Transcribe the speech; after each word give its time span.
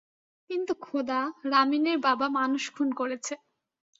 কিন্তু 0.49 0.73
খোদা, 0.81 1.19
রামিনের 1.45 1.97
বাবা 2.07 2.27
মানুষ 2.37 2.63
খুন 2.75 2.89
করেছে! 2.99 3.33